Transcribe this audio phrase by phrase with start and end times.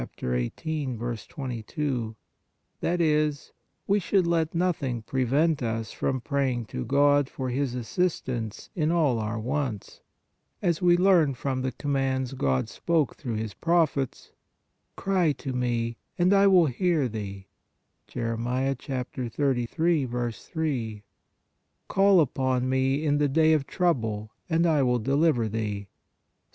[0.17, 2.15] 22),
[2.79, 3.51] that is,
[3.85, 9.19] we should let nothing prevent us from praying to God for His assistance in all
[9.19, 10.01] our wants,
[10.59, 14.31] as we learn from the commands God spoke through His prophets:"
[14.97, 17.45] Cry to Me, and I will hear 15
[18.07, 19.29] 16 PRAYER thee" (Jer.
[19.29, 20.07] 33.
[20.31, 21.03] 3);"
[21.87, 25.89] Call upon Me in the day of trouble, and I will deliver thee" (Ps.